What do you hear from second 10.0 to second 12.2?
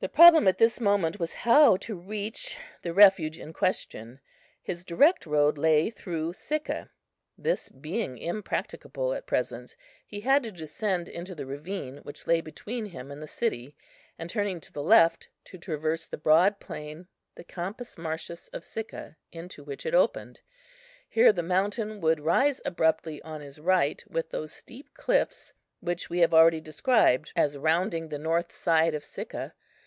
he had to descend into the ravine